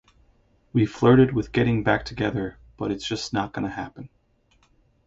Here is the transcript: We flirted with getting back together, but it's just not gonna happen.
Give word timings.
We 0.73 0.87
flirted 0.87 1.31
with 1.31 1.51
getting 1.51 1.83
back 1.83 2.05
together, 2.05 2.57
but 2.75 2.89
it's 2.91 3.05
just 3.07 3.33
not 3.33 3.53
gonna 3.53 3.69
happen. 3.69 4.09